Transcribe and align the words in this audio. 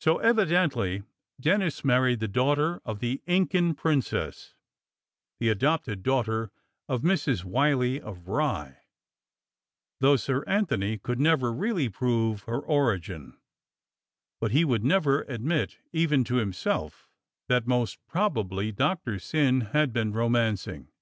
So 0.00 0.20
eventually 0.20 1.02
Denis 1.40 1.84
married 1.84 2.20
the 2.20 2.28
daughter 2.28 2.80
of 2.84 3.00
the 3.00 3.20
Incan 3.26 3.74
princess, 3.74 4.54
the 5.40 5.48
adopted 5.48 6.04
daughter 6.04 6.52
of 6.88 7.02
Mrs. 7.02 7.42
Whyllie 7.42 8.00
of 8.00 8.28
Rye, 8.28 8.78
though 9.98 10.14
Sir 10.14 10.44
Antony 10.44 10.98
could 10.98 11.18
never 11.18 11.52
really 11.52 11.88
prove 11.88 12.44
her 12.44 12.60
origin, 12.60 13.36
but 14.40 14.52
he 14.52 14.64
would 14.64 14.84
never 14.84 15.22
admit 15.22 15.78
even 15.92 16.22
to 16.22 16.36
himself 16.36 17.08
that 17.48 17.66
most 17.66 17.98
probably 18.06 18.70
Doctor 18.70 19.18
Syn 19.18 19.62
had 19.72 19.92
been 19.92 20.12
romancing. 20.12 20.92